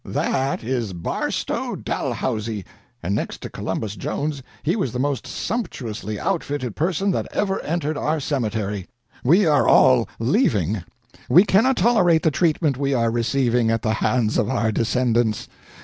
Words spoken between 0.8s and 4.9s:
Barstow Dalhousie, and next to Columbus Jones he